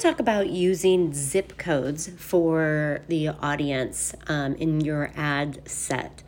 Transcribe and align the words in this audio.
to 0.00 0.08
talk 0.08 0.20
about 0.20 0.50
using 0.50 1.12
zip 1.14 1.56
codes 1.56 2.10
for 2.18 3.00
the 3.08 3.28
audience 3.28 4.14
um, 4.26 4.54
in 4.56 4.80
your 4.80 5.10
ad 5.16 5.66
set. 5.66 6.22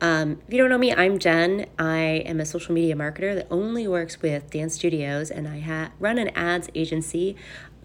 Um, 0.00 0.40
if 0.46 0.52
you 0.52 0.58
don't 0.58 0.68
know 0.68 0.78
me, 0.78 0.92
I'm 0.92 1.18
Jen. 1.18 1.66
I 1.78 1.98
am 2.26 2.38
a 2.38 2.44
social 2.44 2.74
media 2.74 2.94
marketer 2.94 3.34
that 3.34 3.46
only 3.50 3.88
works 3.88 4.20
with 4.20 4.50
dance 4.50 4.74
studios, 4.74 5.30
and 5.30 5.48
I 5.48 5.60
ha- 5.60 5.90
run 5.98 6.18
an 6.18 6.28
ads 6.30 6.68
agency 6.74 7.34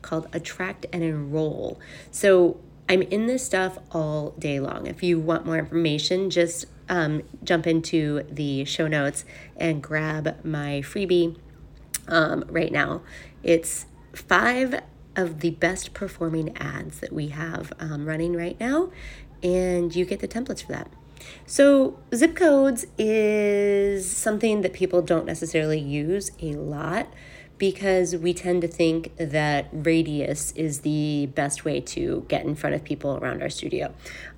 called 0.01 0.27
Attract 0.33 0.87
and 0.91 1.03
Enroll. 1.03 1.79
So 2.11 2.59
I'm 2.89 3.01
in 3.03 3.27
this 3.27 3.45
stuff 3.45 3.77
all 3.91 4.31
day 4.31 4.59
long. 4.59 4.87
If 4.87 5.03
you 5.03 5.19
want 5.19 5.45
more 5.45 5.57
information, 5.57 6.29
just 6.29 6.65
um, 6.89 7.23
jump 7.43 7.65
into 7.65 8.23
the 8.29 8.65
show 8.65 8.87
notes 8.87 9.23
and 9.55 9.81
grab 9.81 10.43
my 10.43 10.81
freebie 10.83 11.37
um, 12.09 12.43
right 12.49 12.73
now. 12.73 13.01
It's 13.41 13.85
five 14.13 14.81
of 15.15 15.39
the 15.41 15.51
best 15.51 15.93
performing 15.93 16.55
ads 16.57 16.99
that 16.99 17.13
we 17.13 17.29
have 17.29 17.73
um, 17.79 18.05
running 18.05 18.33
right 18.33 18.59
now, 18.59 18.91
and 19.41 19.95
you 19.95 20.05
get 20.05 20.19
the 20.19 20.27
templates 20.27 20.65
for 20.65 20.71
that. 20.71 20.89
So, 21.45 21.99
zip 22.13 22.35
codes 22.35 22.85
is 22.97 24.09
something 24.09 24.61
that 24.61 24.73
people 24.73 25.01
don't 25.01 25.25
necessarily 25.25 25.79
use 25.79 26.31
a 26.41 26.53
lot 26.53 27.07
because 27.57 28.15
we 28.15 28.33
tend 28.33 28.61
to 28.61 28.67
think 28.67 29.15
that 29.17 29.69
radius 29.71 30.51
is 30.53 30.81
the 30.81 31.27
best 31.27 31.63
way 31.63 31.79
to 31.79 32.25
get 32.27 32.43
in 32.43 32.55
front 32.55 32.75
of 32.75 32.83
people 32.83 33.17
around 33.17 33.41
our 33.41 33.49
studio. 33.49 33.93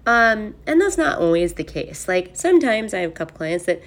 Um, 0.06 0.56
and 0.68 0.80
that's 0.82 0.98
not 0.98 1.20
always 1.20 1.54
the 1.54 1.64
case. 1.64 2.08
Like 2.08 2.36
sometimes 2.36 2.94
I 2.94 3.00
have 3.00 3.12
a 3.12 3.14
couple 3.14 3.38
clients 3.38 3.66
that 3.66 3.82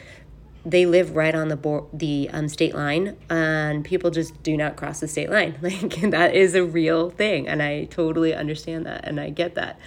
they 0.64 0.86
live 0.86 1.14
right 1.16 1.34
on 1.34 1.48
the 1.48 1.56
board, 1.56 1.84
the 1.92 2.28
um, 2.32 2.48
state 2.48 2.74
line, 2.74 3.16
and 3.30 3.84
people 3.84 4.10
just 4.10 4.42
do 4.42 4.56
not 4.56 4.76
cross 4.76 5.00
the 5.00 5.08
state 5.08 5.30
line. 5.30 5.56
Like 5.62 6.10
that 6.10 6.34
is 6.34 6.54
a 6.54 6.64
real 6.64 7.10
thing, 7.10 7.46
and 7.48 7.62
I 7.62 7.84
totally 7.84 8.34
understand 8.34 8.86
that, 8.86 9.04
and 9.04 9.20
I 9.20 9.30
get 9.30 9.54
that. 9.54 9.78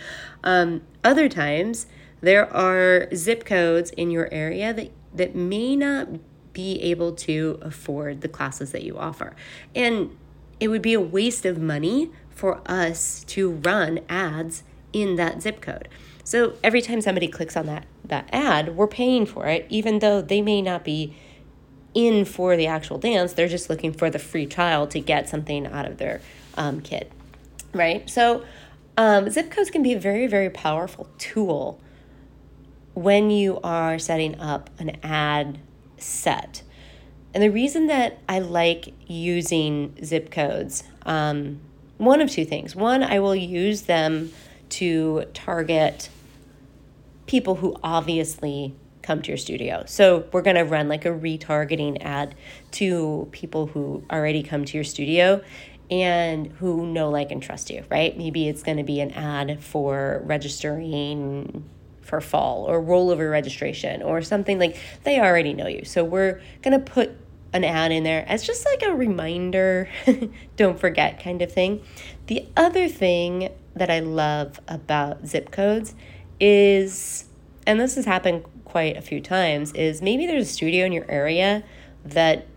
Um, 0.44 0.82
other 1.04 1.28
times, 1.28 1.88
there 2.22 2.52
are 2.54 3.14
zip 3.16 3.46
codes 3.46 3.92
in 3.92 4.12
your 4.12 4.30
area 4.32 4.74
that 4.74 4.92
that 5.14 5.36
may 5.36 5.76
not 5.76 6.08
be 6.54 6.82
able 6.82 7.14
to 7.14 7.60
afford 7.62 8.22
the 8.22 8.30
classes 8.30 8.72
that 8.72 8.84
you 8.84 8.98
offer, 8.98 9.36
and 9.76 10.16
it 10.60 10.68
would 10.68 10.82
be 10.82 10.94
a 10.94 11.02
waste 11.02 11.46
of 11.46 11.60
money 11.60 12.12
for 12.30 12.62
us 12.66 13.24
to 13.26 13.52
run 13.52 14.00
ads 14.08 14.64
in 14.94 15.16
that 15.16 15.42
zip 15.42 15.62
code. 15.62 15.88
So 16.24 16.54
every 16.64 16.82
time 16.82 17.02
somebody 17.02 17.28
clicks 17.28 17.58
on 17.58 17.66
that 17.68 17.86
that 18.06 18.30
ad, 18.32 18.76
we're 18.76 18.88
paying 18.88 19.26
for 19.26 19.48
it, 19.48 19.66
even 19.70 20.00
though 20.00 20.22
they 20.22 20.42
may 20.42 20.62
not 20.62 20.84
be 20.84 21.16
in 21.94 22.26
for 22.26 22.56
the 22.56 22.68
actual 22.68 22.98
dance. 22.98 23.34
They're 23.34 23.48
just 23.48 23.70
looking 23.70 23.94
for 23.94 24.10
the 24.10 24.20
free 24.20 24.46
trial 24.46 24.88
to 24.88 25.00
get 25.00 25.30
something 25.30 25.66
out 25.68 25.86
of 25.86 25.98
their 25.98 26.22
um, 26.58 26.82
kid, 26.82 27.12
right? 27.74 28.10
So 28.10 28.44
um, 28.98 29.30
zip 29.30 29.52
codes 29.52 29.70
can 29.70 29.84
be 29.84 29.94
a 29.94 30.00
very 30.00 30.28
very 30.28 30.50
powerful 30.50 31.10
tool 31.18 31.80
when 32.94 33.32
you 33.32 33.60
are 33.64 33.98
setting 33.98 34.40
up 34.40 34.70
an 34.80 34.98
ad 35.04 35.60
set. 35.98 36.64
And 37.34 37.42
the 37.42 37.50
reason 37.50 37.88
that 37.88 38.20
I 38.28 38.40
like 38.40 38.94
using 39.08 39.98
zip 40.04 40.32
codes, 40.32 40.84
um, 41.06 41.62
one 41.98 42.20
of 42.20 42.30
two 42.30 42.44
things. 42.44 42.76
One, 42.76 43.04
I 43.04 43.20
will 43.20 43.36
use 43.36 43.84
them 43.84 44.34
to 44.72 45.26
target 45.34 46.10
people 47.28 47.56
who 47.56 47.76
obviously 47.84 48.76
come 49.02 49.22
to 49.22 49.30
your 49.30 49.38
studio. 49.38 49.84
So 49.88 50.26
we're 50.32 50.42
going 50.42 50.58
to 50.58 50.64
run 50.64 50.88
like 50.88 51.06
a 51.06 51.10
retargeting 51.10 52.02
ad 52.02 52.36
to 52.72 53.28
people 53.32 53.68
who 53.68 54.04
already 54.12 54.44
come 54.44 54.66
to 54.66 54.78
your 54.78 54.84
studio 54.84 55.42
and 55.90 56.48
who 56.48 56.86
know, 56.86 57.10
like, 57.10 57.32
and 57.32 57.42
trust 57.42 57.70
you, 57.70 57.84
right? 57.90 58.18
Maybe 58.18 58.48
it's 58.48 58.64
going 58.64 58.78
to 58.78 58.84
be 58.84 59.02
an 59.02 59.12
ad 59.12 59.62
for 59.62 60.22
registering 60.26 61.70
for 62.02 62.22
fall 62.22 62.66
or 62.66 62.82
rollover 62.82 63.30
registration 63.30 64.02
or 64.02 64.22
something 64.22 64.58
like 64.58 64.78
they 65.04 65.20
already 65.20 65.54
know 65.54 65.68
you. 65.68 65.86
So 65.86 66.04
we're 66.04 66.42
going 66.62 66.74
to 66.74 66.80
put 66.80 67.12
an 67.54 67.64
ad 67.64 67.92
in 67.92 68.04
there 68.04 68.24
as 68.28 68.44
just 68.44 68.66
like 68.66 68.84
a 68.84 68.96
reminder, 68.96 69.90
don't 70.56 70.80
forget 70.80 71.22
kind 71.22 71.42
of 71.42 71.52
thing. 71.52 71.84
The 72.28 72.48
other 72.56 72.88
thing 72.88 73.50
that 73.76 73.90
I 73.90 74.00
love 74.00 74.60
about 74.68 75.28
zip 75.28 75.52
codes 75.52 75.96
is, 76.40 77.26
and 77.66 77.80
this 77.80 77.96
has 77.96 78.06
happened 78.06 78.44
quite 78.66 78.98
a 78.98 79.02
few 79.02 79.22
times, 79.22 79.72
is 79.74 80.02
maybe 80.02 80.26
there's 80.26 80.50
a 80.50 80.54
studio 80.54 80.86
in 80.86 80.92
your 80.92 81.10
area 81.10 81.64
that 82.04 82.48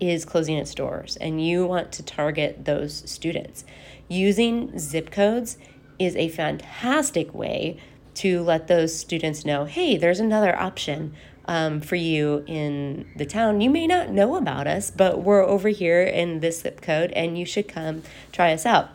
is 0.00 0.24
closing 0.24 0.56
its 0.56 0.74
doors 0.74 1.16
and 1.16 1.44
you 1.44 1.66
want 1.66 1.92
to 1.92 2.02
target 2.02 2.64
those 2.64 3.08
students. 3.10 3.64
Using 4.08 4.78
zip 4.78 5.10
codes 5.10 5.58
is 5.98 6.16
a 6.16 6.28
fantastic 6.28 7.32
way 7.34 7.78
to 8.14 8.42
let 8.42 8.68
those 8.68 8.96
students 8.96 9.44
know 9.44 9.64
hey, 9.64 9.96
there's 9.96 10.20
another 10.20 10.56
option 10.58 11.14
um, 11.46 11.80
for 11.80 11.96
you 11.96 12.42
in 12.46 13.06
the 13.16 13.26
town. 13.26 13.60
You 13.60 13.70
may 13.70 13.86
not 13.86 14.10
know 14.10 14.36
about 14.36 14.66
us, 14.66 14.90
but 14.90 15.22
we're 15.22 15.42
over 15.42 15.68
here 15.68 16.02
in 16.02 16.40
this 16.40 16.60
zip 16.60 16.80
code 16.80 17.12
and 17.12 17.38
you 17.38 17.44
should 17.44 17.68
come 17.68 18.02
try 18.32 18.52
us 18.52 18.64
out. 18.64 18.90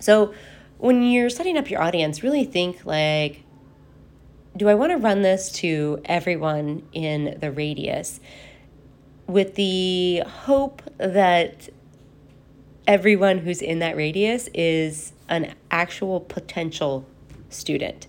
So, 0.00 0.34
when 0.78 1.02
you're 1.02 1.30
setting 1.30 1.58
up 1.58 1.70
your 1.70 1.82
audience, 1.82 2.22
really 2.22 2.44
think 2.44 2.84
like, 2.86 3.42
do 4.56 4.68
I 4.68 4.74
want 4.74 4.92
to 4.92 4.98
run 4.98 5.22
this 5.22 5.52
to 5.52 6.00
everyone 6.04 6.82
in 6.92 7.38
the 7.40 7.52
radius 7.52 8.20
with 9.26 9.54
the 9.56 10.22
hope 10.26 10.82
that 10.96 11.68
everyone 12.86 13.38
who's 13.38 13.60
in 13.60 13.80
that 13.80 13.96
radius 13.96 14.48
is 14.54 15.12
an 15.28 15.54
actual 15.70 16.20
potential 16.20 17.04
student? 17.50 18.06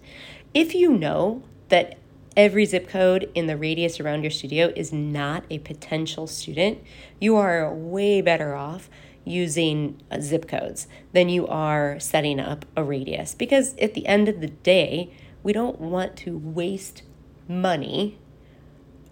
If 0.53 0.73
you 0.73 0.91
know 0.91 1.43
that 1.69 1.97
every 2.37 2.65
zip 2.65 2.87
code 2.87 3.29
in 3.35 3.47
the 3.47 3.57
radius 3.57 3.99
around 3.99 4.23
your 4.23 4.31
studio 4.31 4.71
is 4.75 4.93
not 4.93 5.43
a 5.49 5.59
potential 5.59 6.25
student, 6.25 6.81
you 7.19 7.35
are 7.35 7.71
way 7.73 8.21
better 8.21 8.55
off 8.55 8.89
using 9.25 10.01
uh, 10.09 10.19
zip 10.19 10.47
codes 10.47 10.87
than 11.13 11.29
you 11.29 11.47
are 11.47 11.99
setting 11.99 12.39
up 12.39 12.65
a 12.75 12.83
radius. 12.83 13.35
Because 13.35 13.75
at 13.77 13.93
the 13.93 14.05
end 14.07 14.27
of 14.27 14.41
the 14.41 14.47
day, 14.47 15.13
we 15.43 15.53
don't 15.53 15.79
want 15.79 16.15
to 16.17 16.37
waste 16.37 17.03
money 17.47 18.17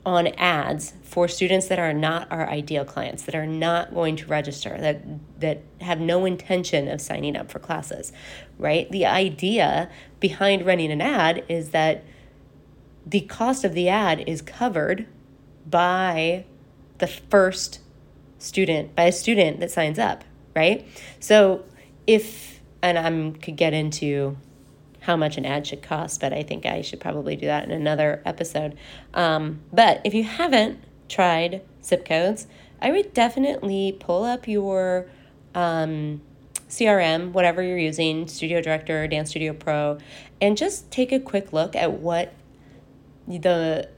on 0.07 0.27
ads 0.37 0.93
for 1.03 1.27
students 1.27 1.67
that 1.67 1.79
are 1.79 1.91
not 1.91 2.31
our 2.31 2.49
ideal 2.49 2.85
clients 2.85 3.23
that 3.23 3.35
are 3.35 3.45
not 3.45 3.93
going 3.93 4.15
to 4.15 4.25
register 4.27 4.77
that 4.79 5.01
that 5.37 5.61
have 5.81 5.99
no 5.99 6.23
intention 6.23 6.87
of 6.87 7.01
signing 7.01 7.35
up 7.35 7.51
for 7.51 7.59
classes 7.59 8.13
right 8.57 8.89
the 8.91 9.05
idea 9.05 9.89
behind 10.21 10.65
running 10.65 10.93
an 10.93 11.01
ad 11.01 11.43
is 11.49 11.71
that 11.71 12.05
the 13.05 13.19
cost 13.21 13.65
of 13.65 13.73
the 13.73 13.89
ad 13.89 14.23
is 14.27 14.41
covered 14.41 15.05
by 15.69 16.45
the 16.99 17.07
first 17.07 17.79
student 18.39 18.95
by 18.95 19.03
a 19.03 19.11
student 19.11 19.59
that 19.59 19.71
signs 19.71 19.99
up, 19.99 20.23
right? 20.55 20.87
So 21.19 21.63
if 22.05 22.61
and 22.81 22.97
I'm 22.97 23.33
could 23.33 23.55
get 23.55 23.73
into 23.73 24.37
how 25.01 25.15
much 25.15 25.37
an 25.37 25.45
ad 25.45 25.65
should 25.65 25.81
cost, 25.81 26.19
but 26.19 26.33
I 26.33 26.43
think 26.43 26.65
I 26.65 26.81
should 26.81 26.99
probably 26.99 27.35
do 27.35 27.45
that 27.45 27.63
in 27.63 27.71
another 27.71 28.21
episode. 28.25 28.77
Um, 29.13 29.61
but 29.71 30.01
if 30.03 30.13
you 30.13 30.23
haven't 30.23 30.83
tried 31.07 31.61
zip 31.83 32.05
codes, 32.05 32.45
I 32.81 32.91
would 32.91 33.13
definitely 33.13 33.95
pull 33.99 34.25
up 34.25 34.47
your 34.47 35.07
um, 35.55 36.21
CRM, 36.69 37.31
whatever 37.31 37.63
you're 37.63 37.77
using, 37.77 38.27
Studio 38.27 38.61
Director, 38.61 39.07
Dance 39.07 39.29
Studio 39.29 39.53
Pro, 39.53 39.97
and 40.41 40.57
just 40.57 40.91
take 40.91 41.11
a 41.11 41.19
quick 41.19 41.53
look 41.53 41.75
at 41.75 41.93
what 41.93 42.33
the 43.27 43.89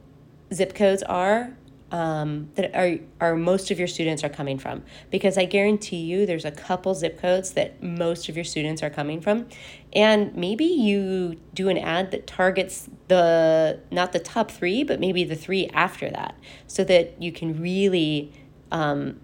zip 0.54 0.76
codes 0.76 1.04
are 1.04 1.56
um, 1.92 2.50
that 2.56 2.76
are, 2.76 3.00
are 3.20 3.36
most 3.36 3.72
of 3.72 3.80
your 3.80 3.88
students 3.88 4.24
are 4.24 4.30
coming 4.30 4.58
from. 4.58 4.84
Because 5.10 5.38
i 5.38 5.46
guarantee 5.46 5.98
you 5.98 6.26
there's 6.26 6.46
a 6.46 6.52
couple 6.52 6.94
zip 6.94 7.20
codes 7.20 7.52
that 7.54 7.82
most 7.82 8.30
of 8.30 8.36
your 8.36 8.44
students 8.46 8.84
are 8.84 8.90
coming 8.90 9.22
from. 9.22 9.48
And 9.94 10.36
maybe 10.36 10.66
you 10.66 11.40
do 11.54 11.70
an 11.70 11.78
ad 11.78 12.12
that 12.12 12.28
targets 12.28 12.90
the 13.08 13.80
not 13.92 14.12
the 14.12 14.20
top 14.20 14.52
three 14.52 14.84
but 14.84 15.00
maybe 15.00 15.24
the 15.24 15.36
three 15.36 15.68
after 15.68 16.10
that. 16.10 16.36
So 16.68 16.84
that 16.86 17.22
you 17.22 17.32
can 17.32 17.60
really 17.62 18.32
um, 18.72 19.20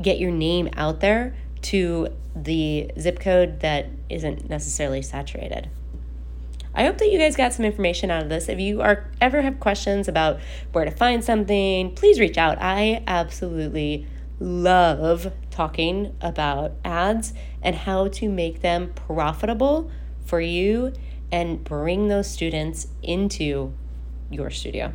get 0.00 0.18
your 0.18 0.30
name 0.30 0.70
out 0.76 1.00
there 1.00 1.34
to 1.60 2.08
the 2.36 2.90
zip 2.98 3.18
code 3.18 3.60
that 3.60 3.86
isn't 4.08 4.48
necessarily 4.48 5.02
saturated 5.02 5.68
I 6.78 6.84
hope 6.84 6.98
that 6.98 7.10
you 7.10 7.18
guys 7.18 7.34
got 7.34 7.52
some 7.52 7.64
information 7.64 8.08
out 8.08 8.22
of 8.22 8.28
this. 8.28 8.48
If 8.48 8.60
you 8.60 8.82
are 8.82 9.10
ever 9.20 9.42
have 9.42 9.58
questions 9.58 10.06
about 10.06 10.38
where 10.70 10.84
to 10.84 10.92
find 10.92 11.24
something, 11.24 11.92
please 11.96 12.20
reach 12.20 12.38
out. 12.38 12.58
I 12.60 13.02
absolutely 13.08 14.06
love 14.38 15.32
talking 15.50 16.14
about 16.20 16.74
ads 16.84 17.34
and 17.64 17.74
how 17.74 18.06
to 18.06 18.28
make 18.28 18.60
them 18.60 18.92
profitable 18.94 19.90
for 20.24 20.40
you 20.40 20.92
and 21.32 21.64
bring 21.64 22.06
those 22.06 22.30
students 22.30 22.86
into 23.02 23.72
your 24.30 24.48
studio. 24.48 24.92